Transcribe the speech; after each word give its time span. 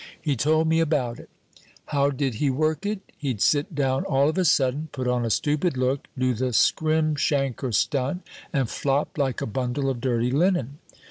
He 0.19 0.35
told 0.35 0.67
me 0.67 0.79
about 0.79 1.19
it. 1.19 1.29
How 1.89 2.09
did 2.09 2.33
he 2.41 2.49
work 2.49 2.87
it? 2.87 3.01
He'd 3.19 3.39
sit 3.39 3.75
down 3.75 4.03
all 4.05 4.29
of 4.29 4.37
a 4.39 4.45
sudden, 4.45 4.89
put 4.91 5.07
on 5.07 5.23
a 5.23 5.29
stupid 5.29 5.77
look, 5.77 6.07
do 6.17 6.33
the 6.33 6.53
scrim 6.53 7.13
shanker 7.13 7.71
stunt, 7.71 8.23
and 8.51 8.67
flop 8.67 9.15
like 9.19 9.41
a 9.41 9.45
bundle 9.45 9.91
of 9.91 10.01
dirty 10.01 10.31
linen. 10.31 10.79